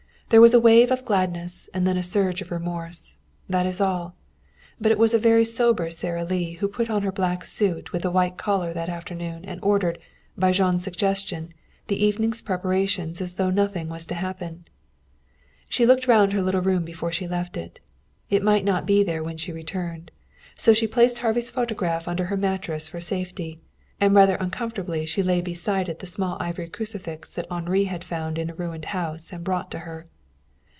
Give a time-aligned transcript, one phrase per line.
[0.31, 3.17] There was a wave of gladness and then a surge of remorse.
[3.49, 4.15] That is all.
[4.79, 8.03] But it was a very sober Sara Lee who put on her black suit with
[8.03, 9.99] the white collar that afternoon and ordered,
[10.37, 11.53] by Jean's suggestion,
[11.87, 14.63] the evening's preparations as though nothing was to happen.
[15.67, 17.81] She looked round her little room before she left it.
[18.29, 20.11] It might not be there when she returned.
[20.55, 23.57] So she placed Harvey's photograph under her mattress for safety,
[23.99, 28.37] and rather uncomfortably she laid beside it the small ivory crucifix that Henri had found
[28.39, 30.05] in a ruined house and brought to her.